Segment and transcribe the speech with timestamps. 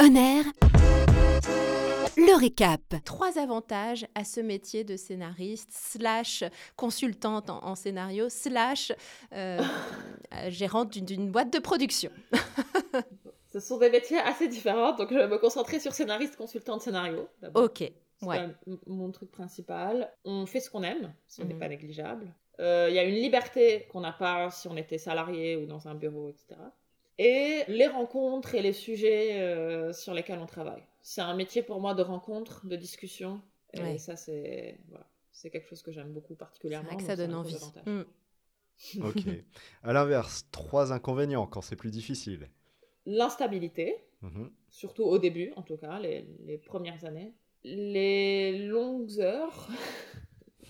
[0.00, 0.44] Honneur.
[2.16, 2.80] Le récap.
[3.04, 6.44] Trois avantages à ce métier de scénariste, slash
[6.76, 8.92] consultante en, scénario, slash
[9.32, 9.60] euh,
[10.48, 12.12] gérante d'une boîte de production.
[13.52, 17.28] Ce sont des métiers assez différents, donc je vais me concentrer sur scénariste, consultante, scénario.
[17.54, 17.90] Ok.
[18.20, 20.12] C'est mon truc principal.
[20.24, 21.60] On fait ce qu'on aime, ce n'est mhm.
[21.60, 22.32] pas négligeable.
[22.60, 25.88] Euh, il y a une liberté qu'on n'a pas si on était salarié ou dans
[25.88, 26.56] un bureau, etc.
[27.18, 30.82] Et les rencontres et les sujets euh, sur lesquels on travaille.
[31.02, 33.40] C'est un métier pour moi de rencontre, de discussion.
[33.74, 35.06] Et ça, c'est voilà,
[35.42, 36.96] quelque chose que j'aime beaucoup particulièrement.
[36.96, 37.56] que ça donne envie.
[37.86, 38.02] Mm.
[39.02, 39.22] ok.
[39.82, 42.48] À l'inverse, trois inconvénients quand c'est plus difficile.
[43.04, 44.50] L'instabilité, mhm.
[44.70, 47.34] surtout au début, en tout cas, les, les premières années.
[47.64, 49.68] Les longues heures.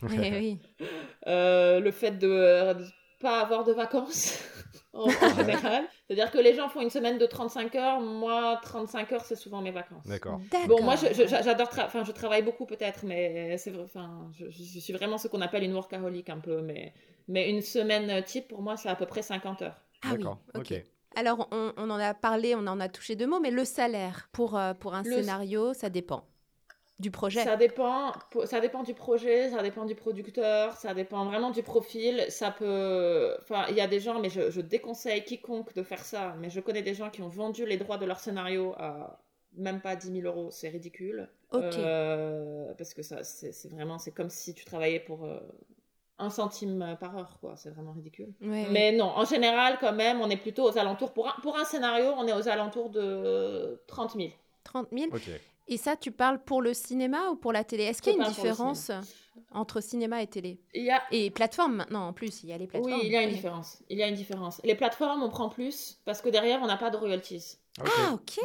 [0.03, 0.59] Eh oui.
[1.27, 2.84] Euh, le fait de ne
[3.20, 4.39] pas avoir de vacances
[4.92, 5.84] en, général.
[6.06, 8.01] C'est-à-dire que les gens font une semaine de 35 heures.
[8.01, 10.06] Moi, 35 heures, c'est souvent mes vacances.
[10.06, 10.41] D'accord.
[10.66, 11.69] Bon, moi, j'adore.
[11.78, 15.75] enfin, je travaille beaucoup peut-être, mais c'est enfin, je, suis vraiment ce qu'on appelle une
[15.75, 16.61] workaholic un peu.
[16.61, 16.95] Mais,
[17.28, 19.84] mais une semaine type, pour moi, c'est à peu près 50 heures.
[20.03, 20.39] Ah D'accord.
[20.55, 20.75] ok.
[21.17, 24.28] Alors, on, on, en a parlé, on en a touché deux mots, mais le salaire
[24.33, 26.25] pour, euh, pour un scénario, ça dépend
[26.99, 28.13] du projet Ça dépend,
[28.45, 32.25] ça dépend du projet, ça dépend du producteur, ça dépend vraiment du profil.
[32.29, 33.37] Ça peut.
[33.43, 36.35] Enfin, il y a des gens, mais je, déconseille quiconque de faire ça.
[36.41, 39.21] Mais je connais des gens qui ont vendu les droits de leur scénario à
[39.57, 40.51] même pas 10 000 euros.
[40.51, 41.29] C'est ridicule.
[41.53, 41.63] Ok.
[41.63, 43.99] Euh, parce que ça, c'est vraiment.
[43.99, 45.25] C'est comme si tu travaillais pour.
[45.25, 45.39] Euh,
[46.21, 47.55] un centime par heure, quoi.
[47.57, 48.33] C'est vraiment ridicule.
[48.41, 51.13] mais non, en général, quand même, on est plutôt aux alentours.
[51.13, 54.31] Pour un, pour un scénario, on est aux alentours de 30 000.
[54.65, 55.11] 30 000
[55.69, 57.84] et ça, tu parles pour le cinéma ou pour la télé?
[57.84, 58.91] Est-ce qu'il y a une différence
[59.52, 60.61] entre cinéma et télé?
[60.74, 61.02] Il y a...
[61.11, 62.94] Et plateforme maintenant, en plus, il y a les plateformes.
[62.94, 63.83] Oui, il y a une différence.
[63.89, 64.61] Il y a une différence.
[64.64, 67.58] Les plateformes, on prend plus parce que derrière, on n'a pas de royalties.
[67.80, 68.41] Ah, ok.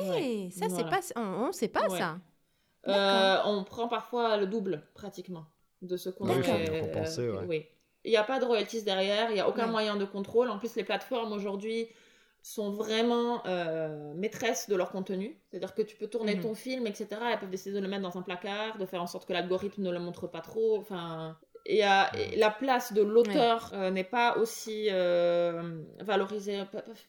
[0.52, 1.00] Ça, c'est pas...
[1.16, 2.20] On ne sait pas ça.
[2.88, 5.46] Euh, on prend parfois le double, pratiquement,
[5.82, 6.34] de ce qu'on a.
[6.34, 7.66] Euh, oui.
[8.04, 10.50] Il n'y a pas de royalties derrière, il n'y a aucun moyen de contrôle.
[10.50, 11.88] En plus, les plateformes aujourd'hui
[12.44, 15.40] sont vraiment euh, maîtresses de leur contenu.
[15.50, 16.42] C'est-à-dire que tu peux tourner mhm.
[16.42, 17.08] ton film, etc.
[17.32, 19.82] Elles peuvent décider de le mettre dans un placard, de faire en sorte que l'algorithme
[19.82, 20.78] ne le montre pas trop.
[20.78, 26.60] Enfin, et, la place de l'auteur euh, n'est pas aussi euh, valorisée.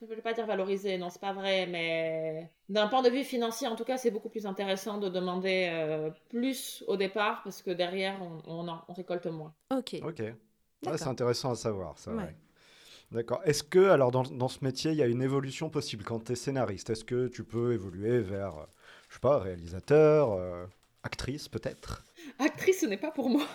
[0.01, 3.25] Je ne peux pas dire valorisée, non, c'est pas vrai, mais d'un point de vue
[3.25, 7.73] financier, en tout cas, c'est beaucoup plus intéressant de demander plus au départ parce que
[7.73, 9.53] derrière, on, on, récolte moins.
[9.77, 9.97] Ok.
[10.05, 10.23] Ok.
[10.97, 12.13] c'est intéressant à savoir, ça.
[13.15, 13.41] D'accord.
[13.45, 16.33] Est-ce que, alors, dans, dans, ce métier, il y a une évolution possible quand tu
[16.33, 16.91] es scénariste?
[16.91, 18.67] Est-ce que tu peux évoluer vers, euh,
[19.09, 20.67] je sais pas, réalisateur, euh,
[21.05, 22.03] actrice peut-être?
[22.41, 23.47] Actrice, ce n'est pas pour moi.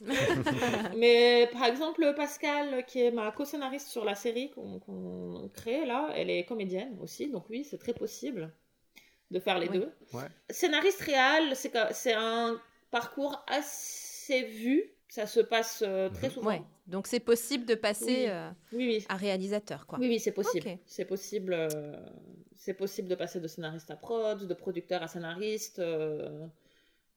[0.98, 6.28] Mais par exemple, Pascal, qui est ma co-scénariste sur la série qu'on crée là, elle
[6.28, 8.52] est comédienne aussi, donc oui, c'est très possible
[9.30, 9.90] de faire les deux.
[10.50, 16.34] Scénariste réel, c'est un parcours assez vu ça se passe euh, très mhm.
[16.34, 16.66] souvent.
[16.88, 18.50] Donc c'est possible de passer euh,
[19.08, 20.00] à réalisateur, quoi.
[20.00, 20.76] Oui, oui, c'est possible.
[20.86, 21.54] C'est possible.
[21.54, 21.96] Euh,
[22.56, 25.80] c'est possible de passer de scénariste à prod, de producteur à scénariste.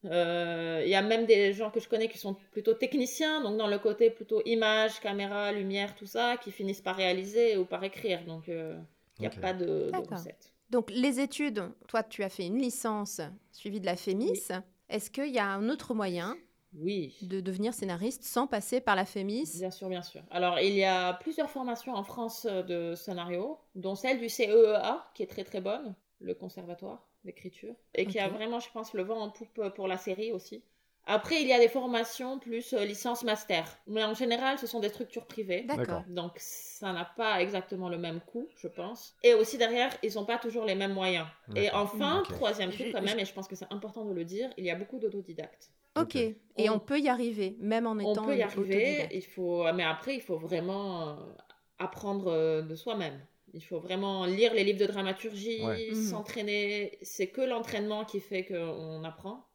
[0.03, 3.67] Il y a même des gens que je connais qui sont plutôt techniciens, donc dans
[3.67, 8.23] le côté plutôt image, caméra, lumière, tout ça, qui finissent par réaliser ou par écrire.
[8.25, 8.77] Donc il
[9.19, 10.53] n'y a pas de, recette.
[10.69, 13.21] Donc les études, toi tu as fait une licence
[13.51, 14.49] suivie de la FEMIS.
[14.89, 16.37] Est-ce qu'il y a un autre moyen
[16.77, 17.15] oui.
[17.21, 20.21] de devenir scénariste sans passer par la FEMIS Bien sûr, bien sûr.
[20.31, 25.05] Alors, il y a plusieurs formations en France euh, de scénario, dont celle du CEEA,
[25.13, 29.03] qui est très très bonne, le conservatoire d'écriture, et qui a vraiment, je pense, le
[29.03, 30.63] vent en poupe pour la série aussi.
[31.09, 33.65] Après, il y a des formations plus euh, licence master.
[33.87, 35.63] Mais en général, ce sont des structures privées.
[35.63, 36.03] D'accord.
[36.09, 39.15] Donc, ça n'a pas exactement le même coût, je pense.
[39.23, 41.25] Et aussi, derrière, ils n'ont pas toujours les mêmes moyens.
[41.55, 44.49] Et enfin, troisième truc quand même, et je pense que c'est important de le dire,
[44.57, 45.71] il y a beaucoup d'autodidactes.
[46.01, 46.15] Ok.
[46.59, 48.23] Et on, peut y arriver, même en étant.
[48.23, 49.07] On peut y arriver.
[49.11, 51.15] Il faut, mais après, il faut vraiment euh,
[51.77, 53.19] apprendre euh, de soi-même.
[53.53, 55.93] Il faut vraiment lire les livres de dramaturgie, mhm.
[55.93, 56.97] s'entraîner.
[57.01, 59.45] C'est que l'entraînement qui fait qu'on apprend.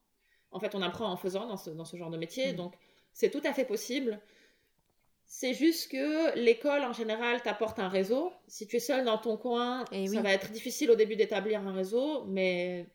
[0.51, 2.53] En fait, on apprend en faisant dans ce, dans ce genre de métier.
[2.53, 2.57] Mhm.
[2.57, 2.75] Donc,
[3.13, 4.21] c'est tout à fait possible.
[5.27, 8.33] C'est juste que l'école, en général, t'apporte un réseau.
[8.49, 11.17] Si tu es seul dans ton coin, Et eh ça va être difficile au début
[11.17, 12.87] d'établir un réseau, mais...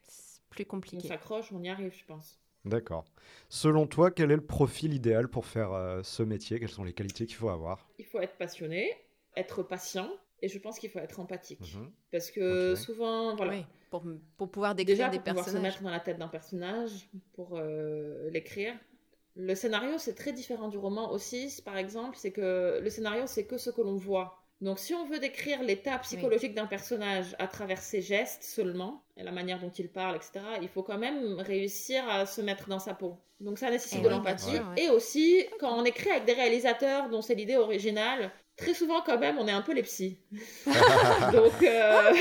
[0.51, 0.99] plus compliqué.
[1.03, 2.39] On s'accroche, on y arrive, je pense.
[2.67, 3.05] D'accord.
[3.49, 6.59] Selon toi, quel est le profil idéal pour faire euh, ce métier?
[6.59, 7.87] Quelles sont les qualités qu'il faut avoir?
[7.97, 8.93] Il faut être passionné,
[9.35, 10.09] être patient,
[10.41, 11.73] et je pense qu'il faut être empathique.
[11.75, 11.91] Mhm.
[12.11, 13.63] Parce que souvent, voilà.
[13.89, 14.03] pour,
[14.37, 15.45] pour, pouvoir décrire des pour personnages.
[15.45, 18.73] pouvoir se mettre dans la tête d'un personnage, pour euh, l'écrire.
[19.35, 21.61] Le scénario, c'est très différent du roman aussi.
[21.63, 24.46] Par exemple, c'est que le scénario, c'est que ce que l'on voit.
[24.59, 29.23] Donc si on veut décrire l'état psychologique d'un personnage à travers ses gestes seulement, et
[29.23, 32.79] la manière dont il parle, etc., il faut quand même réussir à se mettre dans
[32.79, 33.17] sa peau.
[33.39, 34.57] Donc ça nécessite de l'empathie.
[34.77, 39.19] Et aussi, quand on écrit avec des réalisateurs dont c'est l'idée originale, très souvent quand
[39.19, 40.17] même on est un peu les psys.
[41.33, 42.13] donc, euh,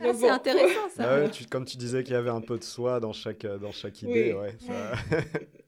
[0.00, 1.28] ah, c'est intéressant ça.
[1.50, 4.36] comme tu disais qu'il y avait un peu de soi dans chaque, dans chaque idée.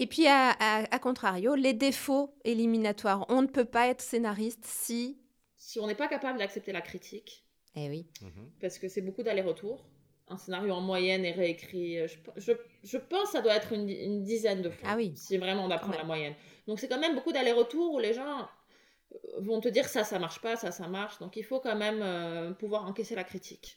[0.00, 3.26] Et puis à, à, contrario, les défauts éliminatoires.
[3.28, 5.20] On ne peut pas être scénariste si...
[5.58, 7.44] Si on n'est pas capable d'accepter la critique.
[7.76, 8.06] Eh oui.
[8.22, 8.50] Mhm.
[8.62, 9.84] Parce que c'est beaucoup d'allers-retours.
[10.28, 12.52] Un scénario en moyenne est réécrit, euh, je, je,
[12.82, 14.88] je pense que ça doit être une, dizaine de fois.
[14.90, 15.12] Ah oui.
[15.16, 16.34] Si vraiment on apprend la moyenne.
[16.66, 18.48] Donc c'est quand même beaucoup d'allers-retours où les gens
[19.38, 21.18] vont te dire ça, ça marche pas, ça, ça marche.
[21.18, 23.76] Donc il faut quand même euh, pouvoir encaisser la critique.